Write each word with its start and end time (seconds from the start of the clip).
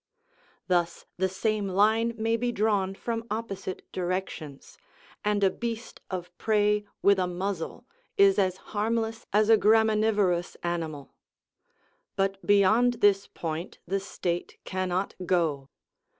Thus 0.67 1.05
the 1.17 1.29
same 1.29 1.67
line 1.67 2.15
may 2.17 2.35
be 2.35 2.51
drawn 2.51 2.95
from 2.95 3.23
opposite 3.29 3.83
directions, 3.91 4.79
and 5.23 5.43
a 5.43 5.51
beast 5.51 6.01
of 6.09 6.35
prey 6.39 6.85
with 7.03 7.19
a 7.19 7.27
muzzle 7.27 7.85
is 8.17 8.39
as 8.39 8.57
harmless 8.73 9.27
as 9.31 9.47
a 9.47 9.59
graminivorous 9.59 10.57
animal. 10.63 11.13
But 12.15 12.43
beyond 12.43 12.95
this 12.95 13.27
point 13.27 13.77
the 13.85 13.99
state 13.99 14.57
cannot 14.65 15.13
go. 15.23 15.69